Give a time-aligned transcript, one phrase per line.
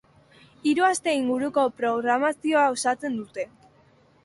[0.71, 3.49] Hiru aste inguruko programazioa osatzen dute.